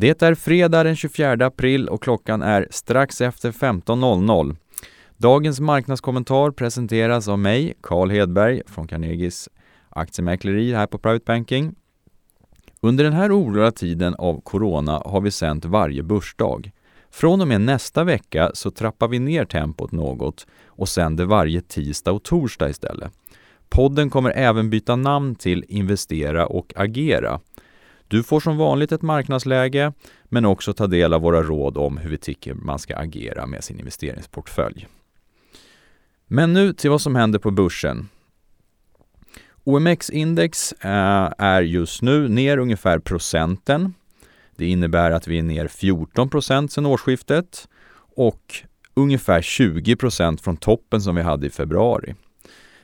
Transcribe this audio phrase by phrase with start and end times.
[0.00, 4.56] Det är fredag den 24 april och klockan är strax efter 15.00.
[5.16, 9.48] Dagens marknadskommentar presenteras av mig, Carl Hedberg från Carnegies
[9.88, 11.74] aktiemäkleri här på Private Banking.
[12.80, 16.70] Under den här oroliga tiden av corona har vi sänt varje börsdag.
[17.10, 22.12] Från och med nästa vecka så trappar vi ner tempot något och sänder varje tisdag
[22.12, 23.12] och torsdag istället.
[23.68, 27.40] Podden kommer även byta namn till Investera och agera.
[28.08, 29.92] Du får som vanligt ett marknadsläge
[30.24, 33.64] men också ta del av våra råd om hur vi tycker man ska agera med
[33.64, 34.86] sin investeringsportfölj.
[36.26, 38.08] Men nu till vad som händer på börsen.
[39.64, 43.94] OMX-index eh, är just nu ner ungefär procenten.
[44.56, 47.68] Det innebär att vi är ner 14 procent sedan årsskiftet
[48.16, 48.54] och
[48.94, 52.14] ungefär 20 procent från toppen som vi hade i februari.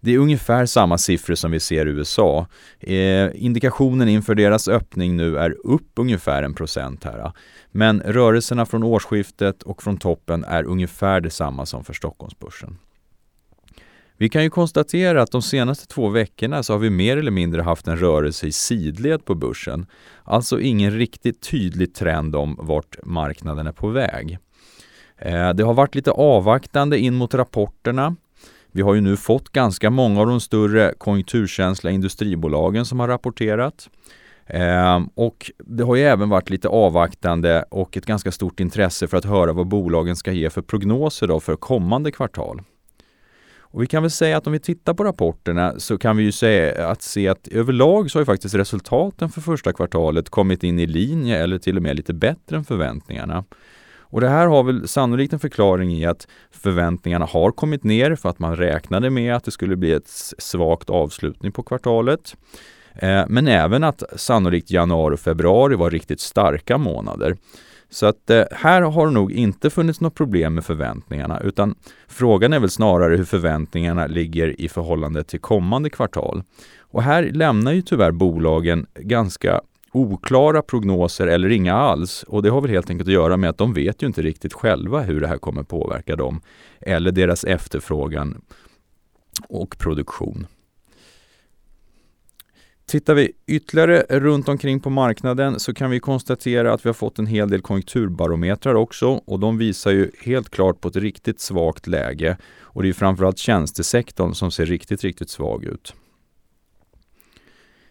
[0.00, 2.46] Det är ungefär samma siffror som vi ser i USA.
[2.80, 7.32] Eh, indikationen inför deras öppning nu är upp ungefär en procent här.
[7.70, 12.78] Men rörelserna från årsskiftet och från toppen är ungefär detsamma som för Stockholmsbörsen.
[14.16, 17.62] Vi kan ju konstatera att de senaste två veckorna så har vi mer eller mindre
[17.62, 19.86] haft en rörelse i sidled på börsen.
[20.24, 24.38] Alltså ingen riktigt tydlig trend om vart marknaden är på väg.
[25.16, 28.16] Eh, det har varit lite avvaktande in mot rapporterna.
[28.72, 33.90] Vi har ju nu fått ganska många av de större konjunkturkänsliga industribolagen som har rapporterat.
[34.46, 39.16] Eh, och det har ju även varit lite avvaktande och ett ganska stort intresse för
[39.16, 42.62] att höra vad bolagen ska ge för prognoser då för kommande kvartal.
[43.72, 46.32] Och vi kan väl säga att om vi tittar på rapporterna så kan vi ju
[46.32, 50.78] säga att se att överlag så har ju faktiskt resultaten för första kvartalet kommit in
[50.78, 53.44] i linje eller till och med lite bättre än förväntningarna.
[54.10, 58.28] Och det här har väl sannolikt en förklaring i att förväntningarna har kommit ner för
[58.28, 60.08] att man räknade med att det skulle bli ett
[60.38, 62.36] svagt avslutning på kvartalet.
[62.94, 67.36] Eh, men även att sannolikt januari och februari var riktigt starka månader.
[67.90, 71.74] Så att eh, här har det nog inte funnits något problem med förväntningarna utan
[72.08, 76.42] frågan är väl snarare hur förväntningarna ligger i förhållande till kommande kvartal.
[76.78, 79.60] Och här lämnar ju tyvärr bolagen ganska
[79.92, 82.22] oklara prognoser eller inga alls.
[82.22, 84.52] Och det har väl helt enkelt att göra med att de vet ju inte riktigt
[84.52, 86.40] själva hur det här kommer påverka dem
[86.80, 88.42] eller deras efterfrågan
[89.48, 90.46] och produktion.
[92.86, 97.18] Tittar vi ytterligare runt omkring på marknaden så kan vi konstatera att vi har fått
[97.18, 101.86] en hel del konjunkturbarometrar också och de visar ju helt klart på ett riktigt svagt
[101.86, 105.94] läge och det är framförallt tjänstesektorn som ser riktigt, riktigt svag ut.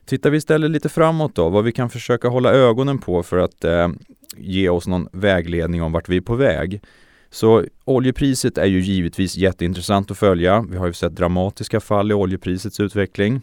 [0.10, 3.64] Tittar vi istället lite framåt då, vad vi kan försöka hålla ögonen på för att
[3.64, 3.90] eh,
[4.38, 6.82] ge oss någon vägledning om vart vi är på väg.
[7.30, 10.66] Så oljepriset är ju givetvis jätteintressant att följa.
[10.70, 13.42] Vi har ju sett dramatiska fall i oljeprisets utveckling.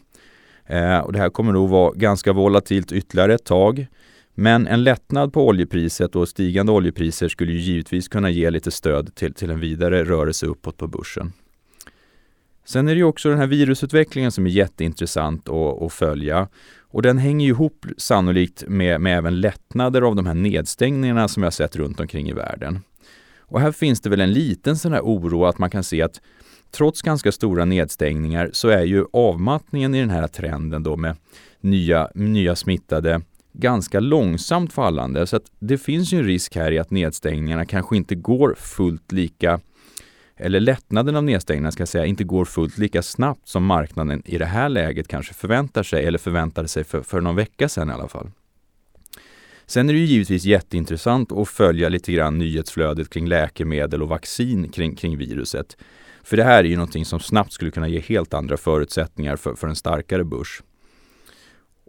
[0.67, 3.87] Eh, och det här kommer nog vara ganska volatilt ytterligare ett tag.
[4.35, 9.15] Men en lättnad på oljepriset och stigande oljepriser skulle ju givetvis kunna ge lite stöd
[9.15, 11.33] till, till en vidare rörelse uppåt på börsen.
[12.67, 16.49] Sen är det ju också den här virusutvecklingen som är jätteintressant att, att följa.
[16.81, 21.53] Och den hänger ihop sannolikt med, med även lättnader av de här nedstängningarna som jag
[21.53, 22.81] sett runt omkring i världen.
[23.41, 26.21] Och här finns det väl en liten sån här oro att man kan se att
[26.71, 31.17] trots ganska stora nedstängningar så är ju avmattningen i den här trenden då med
[31.61, 33.21] nya, nya smittade
[33.53, 35.27] ganska långsamt fallande.
[35.27, 39.13] Så att det finns ju en risk här i att nedstängningarna kanske inte går fullt
[39.13, 39.61] lika
[40.37, 44.39] eller lättnaden av nedstängningarna ska jag säga, inte går fullt lika snabbt som marknaden i
[44.39, 47.93] det här läget kanske förväntar sig eller förväntade sig för, för någon vecka sedan i
[47.93, 48.31] alla fall.
[49.67, 54.69] Sen är det ju givetvis jätteintressant att följa lite grann nyhetsflödet kring läkemedel och vaccin
[54.69, 55.77] kring, kring viruset.
[56.23, 59.55] För det här är ju någonting som snabbt skulle kunna ge helt andra förutsättningar för,
[59.55, 60.63] för en starkare börs.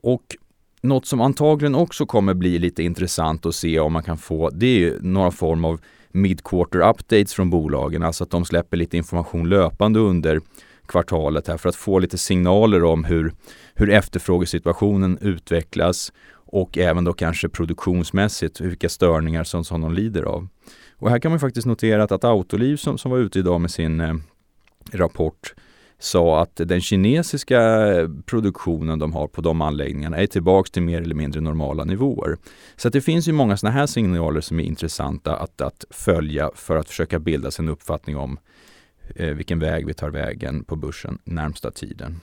[0.02, 0.36] Och
[0.82, 4.66] något som antagligen också kommer bli lite intressant att se om man kan få, det
[4.66, 5.80] är ju några form av
[6.18, 10.42] mid-quarter updates från bolagen, alltså att de släpper lite information löpande under
[10.88, 13.34] kvartalet här för att få lite signaler om hur,
[13.76, 20.48] hur efterfrågesituationen utvecklas och även då kanske produktionsmässigt vilka störningar som, som de lider av.
[20.96, 23.72] Och här kan man faktiskt notera att, att Autoliv som, som var ute idag med
[23.72, 24.14] sin eh,
[24.92, 25.54] rapport
[26.00, 27.60] sa att den kinesiska
[28.26, 32.38] produktionen de har på de anläggningarna är tillbaks till mer eller mindre normala nivåer.
[32.76, 36.76] Så det finns ju många sådana här signaler som är intressanta att, att följa för
[36.76, 38.40] att försöka bilda sig en uppfattning om
[39.16, 42.20] eh, vilken väg vi tar vägen på börsen närmsta tiden.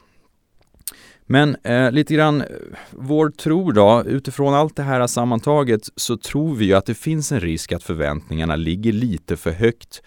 [1.26, 2.44] Men eh, lite grann
[2.90, 7.32] vår tro då, utifrån allt det här sammantaget så tror vi ju att det finns
[7.32, 10.02] en risk att förväntningarna ligger lite för högt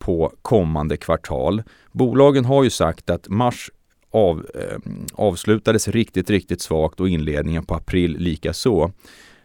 [0.00, 1.62] på kommande kvartal.
[1.92, 3.70] Bolagen har ju sagt att mars
[4.10, 4.78] av, eh,
[5.14, 8.92] avslutades riktigt, riktigt svagt och inledningen på april lika så.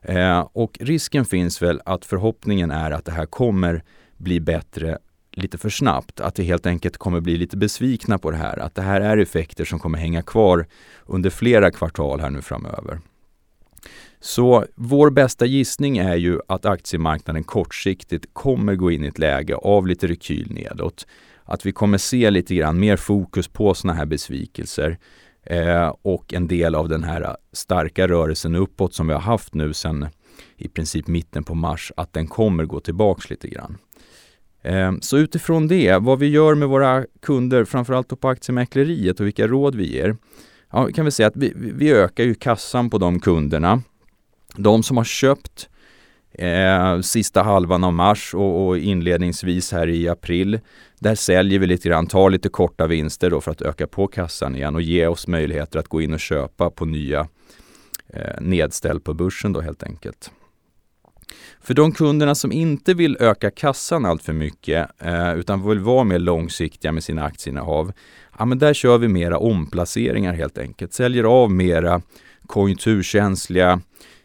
[0.02, 3.84] Eh, och risken finns väl att förhoppningen är att det här kommer
[4.18, 4.98] bli bättre
[5.32, 6.20] lite för snabbt.
[6.20, 8.60] Att vi helt enkelt kommer bli lite besvikna på det här.
[8.60, 10.68] Att det här är effekter som kommer hänga kvar
[11.06, 13.00] under flera kvartal här nu framöver.
[14.20, 19.56] Så vår bästa gissning är ju att aktiemarknaden kortsiktigt kommer gå in i ett läge
[19.56, 21.08] av lite rekyl nedåt.
[21.44, 24.98] Att vi kommer se lite grann mer fokus på sådana här besvikelser
[25.44, 29.74] eh, och en del av den här starka rörelsen uppåt som vi har haft nu
[29.74, 30.08] sedan
[30.58, 33.78] i princip mitten på mars, att den kommer gå tillbaks lite grann.
[34.62, 39.48] Eh, så utifrån det, vad vi gör med våra kunder, framförallt på aktiemäkleriet och vilka
[39.48, 40.18] råd vi ger.
[40.72, 43.82] Ja, kan vi säga att vi, vi ökar ju kassan på de kunderna
[44.58, 45.70] de som har köpt
[46.32, 50.60] eh, sista halvan av mars och, och, inledningsvis här i april,
[51.00, 54.56] där säljer vi lite grann, tar lite korta vinster då för att öka på kassan
[54.56, 57.28] igen och ge oss möjligheter att gå in och köpa på nya
[58.08, 60.32] eh, nedställ på börsen då helt enkelt.
[61.62, 66.04] För de kunderna som inte vill öka kassan allt för mycket eh, utan vill vara
[66.04, 67.92] mer långsiktiga med sina aktieinnehav,
[68.38, 70.94] ja men där kör vi mera omplaceringar helt enkelt.
[70.94, 72.02] Säljer av mera
[72.48, 73.82] konjunkturkänsliga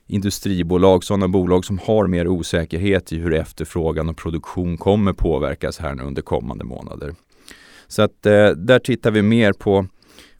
[0.06, 5.94] industribolag, sådana bolag som har mer osäkerhet i hur efterfrågan och produktion kommer påverkas här
[5.94, 7.14] nu under kommande månader.
[7.88, 9.86] Så att eh, där tittar vi mer på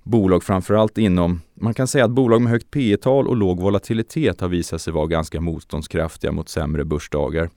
[0.03, 4.41] bolag framförallt inom, man kan säga att bolag med högt P tal och låg volatilitet
[4.41, 7.51] har visat sig vara ganska motståndskraftiga mot sämre börsdagar.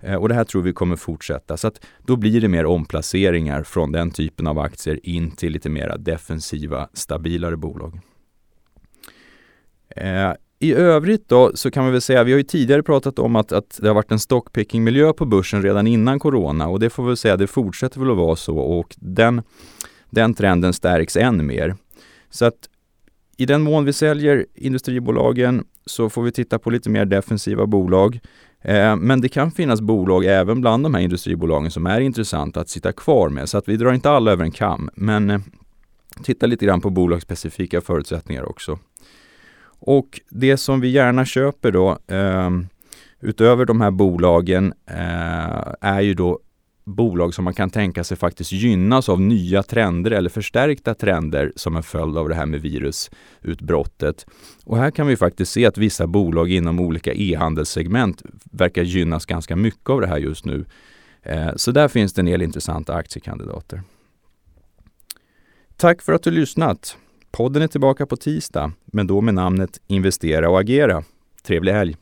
[0.00, 1.56] Eh, och det här tror vi kommer fortsätta.
[1.56, 5.68] Så att då blir det mer omplaceringar från den typen av aktier in till lite
[5.68, 8.00] mer defensiva, stabilare bolag.
[9.96, 13.36] Eh, i övrigt då så kan man väl säga, vi har ju tidigare pratat om
[13.36, 17.02] att, att det har varit en stockpicking-miljö på börsen redan innan corona och det får
[17.02, 19.42] vi väl säga, det fortsätter väl att vara så och den,
[20.12, 21.76] den trenden stärks än mer.
[22.30, 22.68] Så att
[23.36, 28.20] i den mån vi säljer industribolagen så får vi titta på lite mer defensiva bolag.
[28.62, 32.68] Eh, men det kan finnas bolag även bland de här industribolagen som är intressanta att
[32.68, 33.48] sitta kvar med.
[33.48, 35.40] Så att vi drar inte alla över en kam, men eh,
[36.22, 38.78] titta lite grann på bolagsspecifika förutsättningar också.
[39.84, 42.50] Och det som vi gärna köper då eh,
[43.20, 46.38] utöver de här bolagen eh, är ju då
[46.84, 51.76] bolag som man kan tänka sig faktiskt gynnas av nya trender eller förstärkta trender som
[51.76, 54.26] en följd av det här med virusutbrottet.
[54.64, 59.56] Och här kan vi faktiskt se att vissa bolag inom olika e-handelssegment verkar gynnas ganska
[59.56, 60.64] mycket av det här just nu.
[61.22, 63.82] Eh, så där finns det en del intressanta aktiekandidater.
[65.76, 66.96] Tack för att du lyssnat!
[67.30, 71.04] Podden är tillbaka på tisdag, men då med namnet Investera och agera.
[71.42, 71.96] Trevlig helg!